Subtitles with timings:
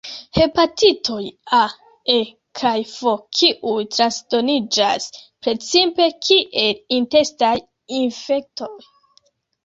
[0.35, 1.23] Hepatitoj
[1.55, 1.57] A,
[2.13, 2.15] E
[2.59, 3.11] kaj F
[3.41, 5.05] kiuj transdoniĝas
[5.49, 7.51] precipe kiel intestaj
[7.99, 8.71] infektoj.